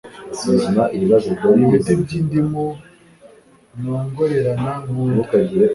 ibiti 1.63 1.93
by'indimu 2.01 2.65
nongorerana 3.81 4.71
nkunda 4.85 5.29